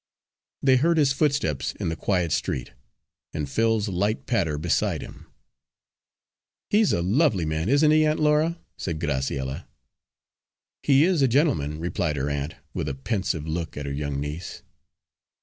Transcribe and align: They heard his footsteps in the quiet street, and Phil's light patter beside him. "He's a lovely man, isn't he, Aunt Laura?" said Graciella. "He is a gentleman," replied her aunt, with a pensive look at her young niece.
They 0.63 0.77
heard 0.77 0.97
his 0.97 1.13
footsteps 1.13 1.73
in 1.79 1.89
the 1.89 1.95
quiet 1.95 2.31
street, 2.31 2.73
and 3.35 3.47
Phil's 3.47 3.87
light 3.87 4.25
patter 4.25 4.57
beside 4.57 5.03
him. 5.03 5.27
"He's 6.71 6.91
a 6.91 7.03
lovely 7.03 7.45
man, 7.45 7.69
isn't 7.69 7.91
he, 7.91 8.03
Aunt 8.07 8.19
Laura?" 8.19 8.57
said 8.77 8.99
Graciella. 8.99 9.67
"He 10.81 11.03
is 11.03 11.21
a 11.21 11.27
gentleman," 11.27 11.77
replied 11.79 12.15
her 12.15 12.31
aunt, 12.31 12.55
with 12.73 12.89
a 12.89 12.95
pensive 12.95 13.47
look 13.47 13.77
at 13.77 13.85
her 13.85 13.93
young 13.93 14.19
niece. 14.19 14.63